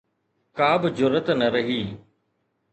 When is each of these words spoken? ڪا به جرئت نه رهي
ڪا 0.57 0.69
به 0.81 0.89
جرئت 0.97 1.27
نه 1.39 1.47
رهي 1.53 1.81